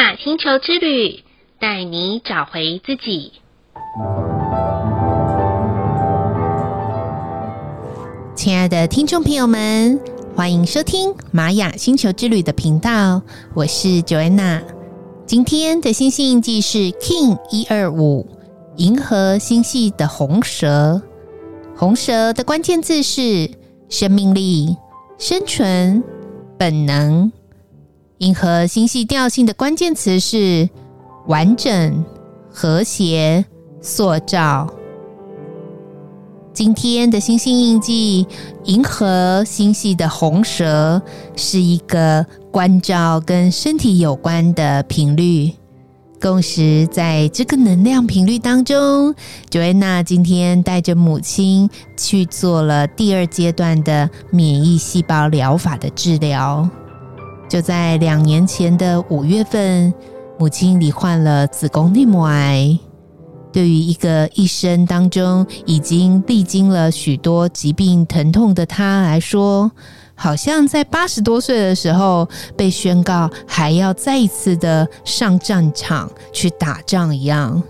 [0.00, 1.22] 雅星球之旅，
[1.58, 3.32] 带你找回自己。
[8.34, 10.00] 亲爱的听众朋友们，
[10.34, 13.20] 欢迎收听玛雅星球之旅的频道，
[13.52, 14.62] 我是 Joanna。
[15.26, 18.26] 今天的星系印记是 King 一二五，
[18.76, 21.02] 银河星系的红蛇。
[21.76, 23.50] 红蛇的关键字是
[23.90, 24.74] 生命力、
[25.18, 26.02] 生存、
[26.56, 27.30] 本能。
[28.20, 30.68] 银河星系调性的关键词是
[31.26, 32.04] 完整、
[32.52, 33.42] 和谐、
[33.80, 34.68] 塑造。
[36.52, 38.26] 今天的星星印记，
[38.64, 41.00] 银河星系的红蛇
[41.34, 45.50] 是一个关照跟身体有关的频率。
[46.20, 49.14] 共识在这个能量频率当中
[49.50, 56.68] ，Joanna 今天带着母亲去做了第二阶段的免疫细胞疗法的治疗。
[57.50, 59.92] 就在两年前的五月份，
[60.38, 62.78] 母亲罹患了子宫内膜癌。
[63.52, 69.68] 对于一个一生当中已经历经了许多疾病疼痛的她来说，
[70.14, 77.60] 好像在八十多岁的时候被宣告还要再一次的上战场去打仗一样。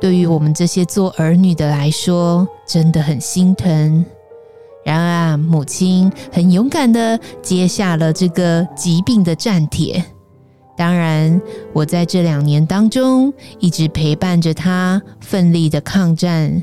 [0.00, 4.02] 对于我们这些做儿女的来说，真的很心疼。
[4.84, 10.04] 然而，母亲很勇敢的接下了这个疾病的战帖。
[10.76, 11.40] 当然，
[11.72, 16.62] 我在这两年当中一直陪伴着他，奋力的抗战，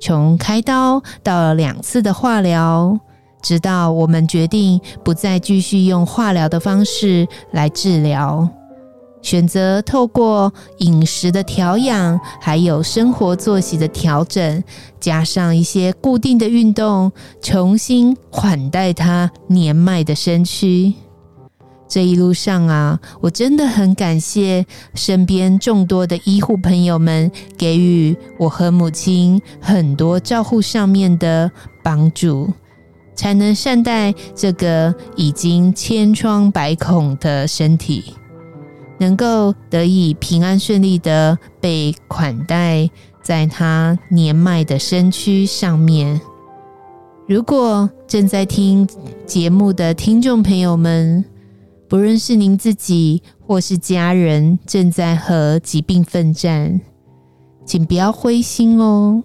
[0.00, 2.98] 从开刀到了两次的化疗，
[3.40, 8.48] 直到我们决定不再继续用化疗的方式来治疗，
[9.24, 14.62] 选择透过饮食的调养，还有生活作息的调整，
[15.00, 20.92] 加上一些固定的运动，重新款待他年迈的身躯。
[21.88, 31.50] 这一路上啊，我真的很感谢身边众多的医护朋友们给予我和母亲很多照护上面的
[31.82, 32.52] 帮助，
[33.14, 38.14] 才能善待这个已经千疮百孔的身体，
[38.98, 42.88] 能够得以平安顺利的被款待
[43.22, 46.20] 在他年迈的身躯上面。
[47.26, 48.86] 如果正在听
[49.24, 51.24] 节目的听众朋友们，
[51.88, 56.80] 不论是您自己或是家人正在和疾病奋战，
[57.64, 59.22] 请不要灰心哦，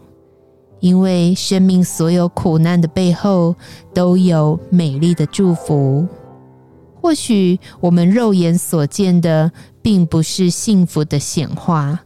[0.80, 3.54] 因为生命所有苦难的背后
[3.94, 6.08] 都有美丽的祝福。
[7.02, 9.52] 或许我们肉眼所见的
[9.82, 12.00] 并不是幸福的显化，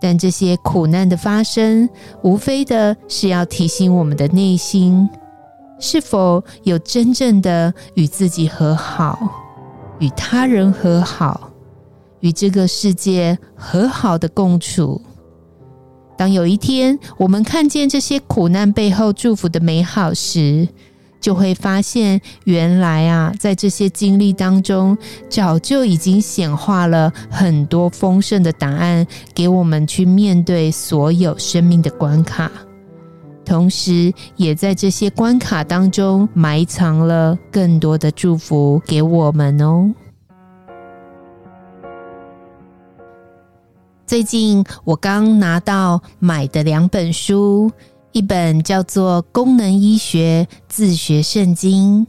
[0.00, 1.88] 但这些苦难的发生，
[2.22, 5.08] 无非的是要提醒我们的内心，
[5.78, 9.44] 是否有真正的与自己和好。
[10.00, 11.50] 与他人和好，
[12.20, 15.02] 与这个世界和好的共处。
[16.16, 20.68] 当有一天我们看见这些苦难背后祝福的美好时，
[21.20, 24.96] 就会发现，原来啊，在这些经历当中，
[25.28, 32.50] 早就已经显化了很多丰盛的答案，给我们去面对所有生命的关卡。
[33.44, 39.90] 同时，也在这些关卡当中埋藏了更多的祝福给我们哦。
[44.06, 47.70] 最近我刚拿到买的两本书，
[48.18, 52.04] 一本叫做《功能医学自学圣经》，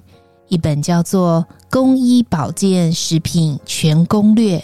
[0.47, 4.57] 一本叫做《公医保健食品全攻略》。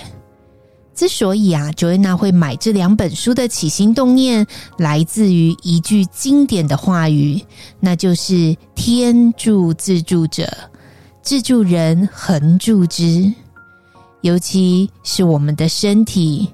[0.95, 4.47] 之所以啊，Joanna 会买这两本书的起心动念，
[4.79, 7.39] 来自于一句经典的话语，
[7.79, 10.51] 那就是“天助自助者，
[11.22, 13.31] 自助人恒助之”。
[14.22, 16.50] 尤其是我们的身体，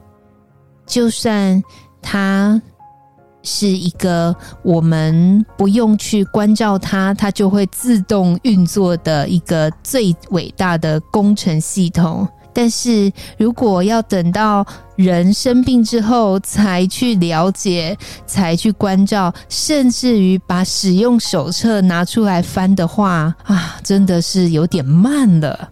[0.86, 1.64] 就算
[2.02, 2.62] 它
[3.44, 12.28] 是一个我们不用去关照它，它就会自动运作的一个最伟大的工程系统。
[12.54, 14.66] 但是如果要等到
[14.98, 25.70] 人生病之后才去了解、才去关照，甚至于把使用手册拿出来翻的话，啊，真的是有点慢了。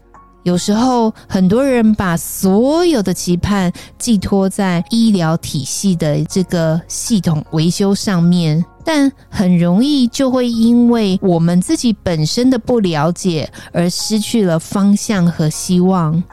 [0.49, 16.23] 有时候很多人把所有的期盼寄托在医疗体系的这个系统维修上面，但很容易就会因为我们自己本身的不了解而失去了方向和希望。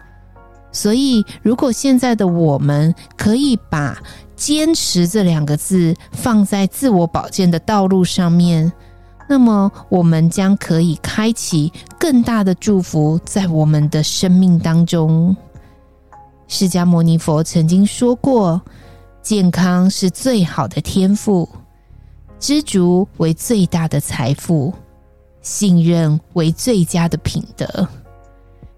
[0.72, 3.98] 所以，如果现在的我们可以把
[4.34, 8.72] “坚持”这两个字放在自我保健的道路上面，
[9.28, 15.36] 那么我们将可以开启更大的祝福在我们的生命当中。
[16.48, 18.60] 释迦牟尼佛曾经说过
[19.20, 21.48] ：“健康是最好的天赋，
[22.38, 24.72] 知足为最大的财富，
[25.42, 27.88] 信任为最佳的品德。”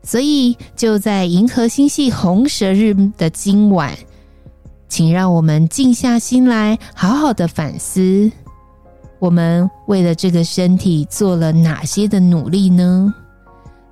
[0.02, 3.94] 所以，就在银河星系红蛇日的今晚，
[4.88, 8.32] 请让我们静下心来，好好的反思：
[9.18, 13.12] 我们为了这个身体做了哪些的努力呢？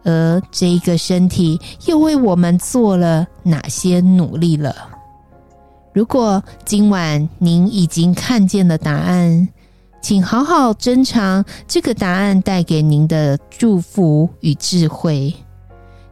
[0.05, 4.75] 而这一个身体又为我们做了哪些努力了？
[5.93, 9.49] 如果今晚您已经看见了答案，
[10.01, 15.35] 请好好珍藏这个答案带给您的祝福与智慧。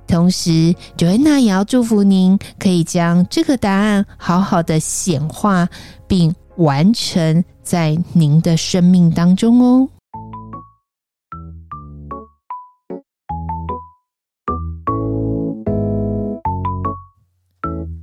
[0.08, 5.68] 同时，Joanna 也要祝福您，可以将这个答案好好的显化
[6.08, 9.88] 并完成在您的生命当中哦。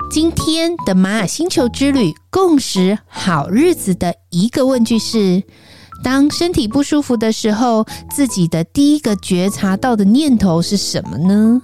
[0.09, 5.41] 今天的玛雅星球之旅共识好日子的一个问句是：
[6.03, 11.61] 当身体不舒服的时候，自己的第一个觉察到的念头是什么呢？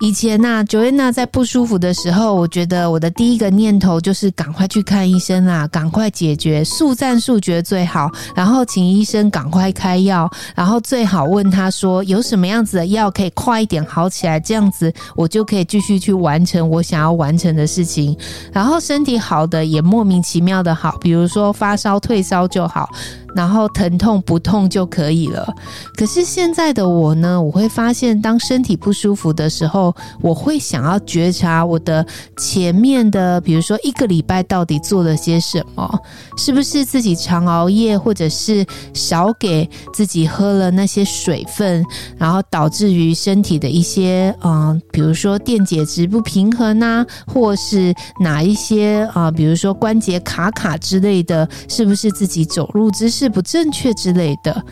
[0.00, 8.08] 以前呐，Joanna 在不舒服的时候，我觉得我的第一个念头就是赶快去看医生啦，赶快解决，速战速决最好。
[8.32, 18.16] 然后请医生赶快开药，然后最好问他说有什么样子的药可以快一点好起来，这样子我就可以继续去完成我想要完成的事情。
[18.52, 22.88] 然后身体好的也莫名其妙的好，比如说发烧退烧就好。
[23.34, 25.46] 然后疼痛不痛就可以了。
[25.96, 32.04] 可是现在的我呢，我会发现，当身体不舒服的时候，我会想要觉察我的
[32.36, 36.00] 前面的，比如说一个礼拜到底做了些什么，
[36.36, 41.84] 是不是自己常熬夜，或者是少给自己喝了那些水分，
[42.16, 54.64] 然后导致于身体的一些嗯，比如说电解质不平衡啊，或是哪一些啊，比如说关节卡卡之类的，是不是自己走路姿势是不正确之类的，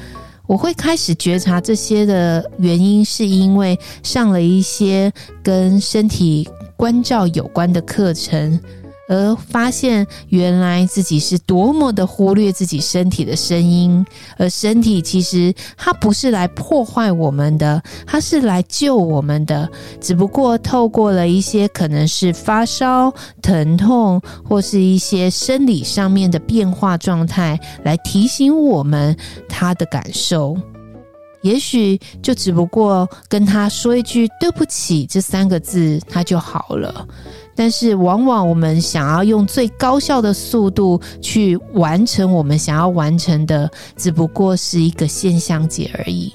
[0.46, 5.12] 我会开始觉察这些的原因，是因为上了一些
[5.43, 8.60] 跟身体关照有关的课程。
[9.08, 14.04] 而发现原来自己是多么的忽略自己身体的声音，
[14.36, 19.68] 而身体其实它不是来破坏我们的，它是来救我们的。
[20.00, 29.16] 只不过透过了一些可能是发烧、疼痛或是一些生理上面的变化状态，来提醒我们
[29.48, 30.56] 他的感受。
[31.42, 37.06] 也许就只不过跟他说一句“对不起”这三个字，他就好了。
[37.56, 46.32] 但是，往往我们想要用最高效的速度去完成我们想要完成的，只不过是一个现象级而已。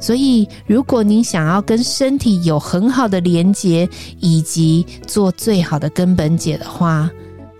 [0.00, 3.88] 所以，如果您想要跟身体有很好的连接，
[4.18, 7.08] 以及做最好的根本解的话，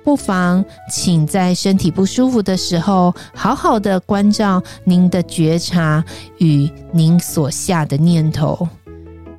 [0.03, 6.05] 不妨请在身体不舒服的时候，好好的关照您的觉察
[6.39, 8.67] 与您所下的念头。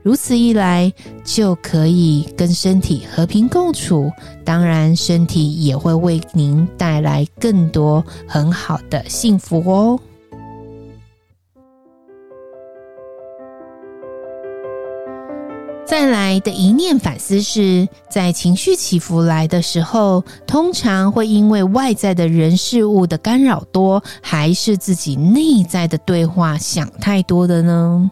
[0.03, 0.91] 如此一来，
[1.23, 4.11] 就可以跟身体和平共处。
[4.43, 9.97] 当然，身体也会为您带来更多很好的幸福哦。
[15.85, 28.11] 再来的一念反思是，在情绪起伏来的时候，通常会因为外在的人事物的干扰多，还是自己内在的对话想太多的呢？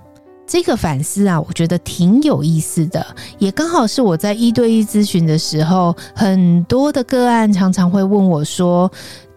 [0.52, 3.06] 这个反思啊，我觉得挺有意思的，
[3.40, 8.92] 也刚好是我在一对一咨询的时候，很多的个案常常会问我说，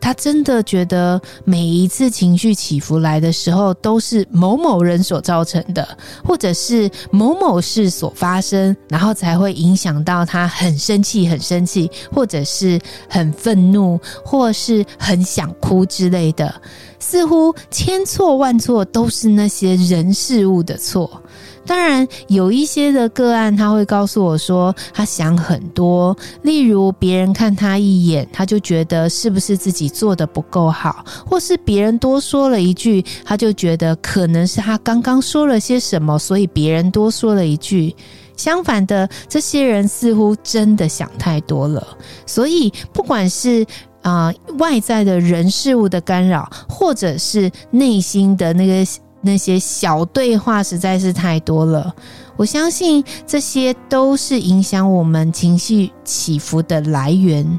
[0.05, 16.55] 他真的觉得每一次情绪起伏来的时候，都是某某人所造成的，或者是某某事所发生，然后才会影响到他很生气、很生气，或者是很愤怒，或是很想哭之类的，
[16.99, 21.23] 似乎千错万错都是那些人事物的错。
[21.67, 37.95] 当然，有一些的个案，他会告诉我说，他想很多，例如别人看他一眼，他就觉得是不是自己做的不够好，或是别人多说了一句，他就觉得可能是他刚刚说了些什么，所以别人多说了一句。
[38.37, 41.87] 相反的，这些人似乎真的想太多了。
[42.27, 43.65] 所以，不管是
[44.03, 48.85] 啊、外在的人事物的干扰，或者是内心的那个。
[49.25, 51.95] 那些小对话实在是太多了，
[52.37, 57.59] 我相信这些都是影响我们情绪起伏的来源，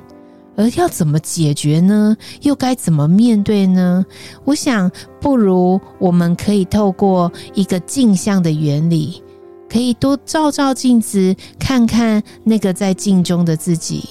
[0.55, 2.15] 而要怎么解决呢？
[2.41, 4.05] 又该怎么面对呢？
[4.43, 9.23] 我想，不如我们可以透过一个镜像的原理，
[9.67, 14.09] 可以多照照镜子，看看那个在镜中的自己，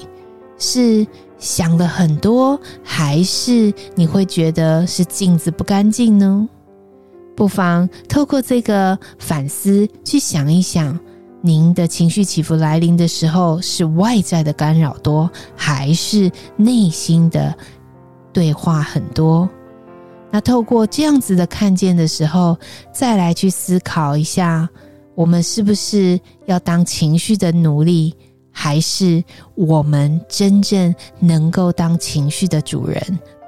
[0.59, 1.07] 是
[1.39, 6.49] 想了很多，还是你会觉得是镜子不干净呢？
[7.37, 10.99] 不妨透过这个反思去想一想，
[11.41, 17.55] 您的情绪起伏来临的时候，是外在的干扰多，还是内心的
[18.33, 19.49] 对话很多？
[20.31, 22.57] 那透过这样子的看见的时候，
[22.93, 24.69] 再来去思考一下，
[25.15, 28.15] 我们是不是要当情绪的奴隶，
[28.51, 29.23] 还是
[29.55, 33.01] 我们真正能够当情绪的主人，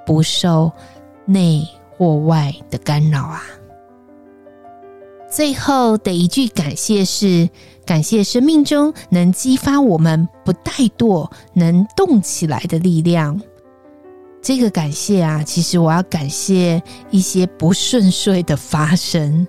[0.05, 0.71] 不受
[1.25, 1.67] 内
[1.97, 3.43] 或外的干扰啊？
[5.31, 7.49] 最后的一句感谢是：
[7.85, 13.41] 感谢生命中能激发我们不怠惰、能动起来的力量。
[14.41, 16.81] 这个感谢啊，其实我要感谢
[17.11, 19.47] 一些不顺遂的发生。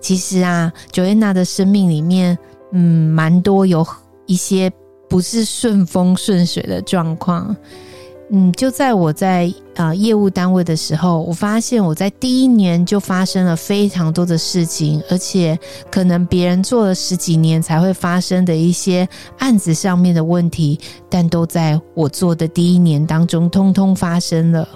[0.00, 2.38] 其实啊，Joanna 的生命里面，
[2.72, 3.86] 嗯，蛮多有
[4.24, 4.72] 一些
[5.10, 7.54] 不是顺风顺水的状况。
[8.32, 15.58] 嗯，就在我在啊、业务单位的时候，我发现我在第一年就发生了非常多的事情，而且
[15.90, 19.08] 可能别人做了十几年才会发生的一些
[19.38, 24.68] 案子上面的问题，但都在我做的第一年当中通通发生了。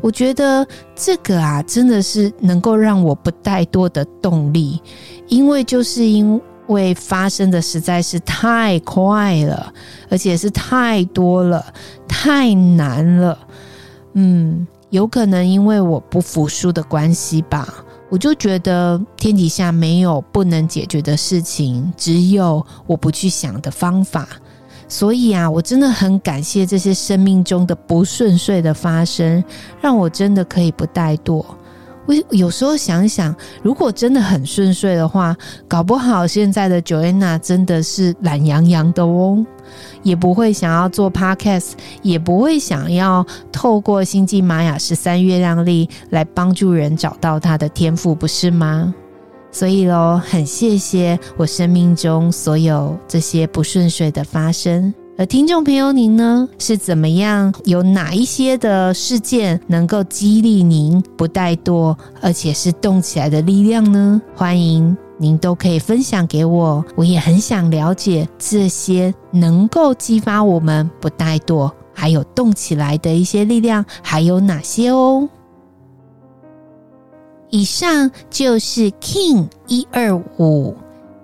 [0.00, 4.80] 我觉得这个啊，真的是能够让我不怠惰的动力，
[5.28, 9.72] 因为就是因为发生的实在是太快了，
[10.10, 11.64] 而且是太多了。
[12.08, 13.38] 太难了，
[14.14, 24.26] 嗯，有可能因为我不服输的关系吧，我就觉得天底下没有不能解决的事情，只有我不去想的方法。
[24.88, 29.42] 所以啊，我真的很感谢这些生命中的不顺遂的发生，
[29.80, 31.44] 让我真的可以不怠惰。
[32.06, 35.36] 我有时候想想，如果真的很顺遂的话，
[35.66, 39.44] 搞不好现在的 Joanna 真的是懒洋洋的哦。
[40.04, 48.94] 也不会想要做 podcast，也不会想要透过星际玛雅十三月亮历来帮助人找到他的天赋，不是吗？
[49.50, 54.94] 所以喽，很谢谢我生命中所有这些不顺遂的发生。
[55.18, 57.54] 而听众朋友您呢，是怎么样？
[57.64, 64.20] 有哪一些的事件能够激励您不怠惰，而且是动起来的力量呢？
[64.34, 64.94] 欢迎。
[65.18, 75.26] 您都可以分享给我，我也很想了解这些能够激发我们不怠惰，还有动起来的一些力量还有哪些哦。
[77.48, 80.76] 以上就是 King 一二五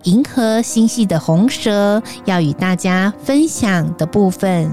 [0.05, 4.71] 银河星系的红蛇要与大家分享的部分。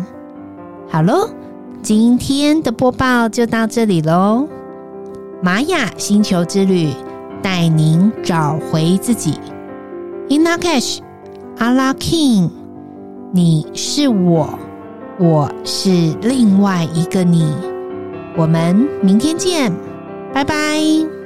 [0.90, 1.30] 好喽，
[1.82, 4.48] 今天的播报就到这里喽，
[5.42, 6.90] 玛雅星球之旅。
[7.42, 9.40] 带您找回自己
[10.30, 11.00] ，In Lak'ech，
[11.58, 12.50] 阿拉 King，
[13.32, 14.60] 你是我，
[15.18, 15.90] 我是
[16.22, 17.46] 另外一个你，
[18.36, 19.72] 我们明天见，
[20.34, 21.19] 拜拜。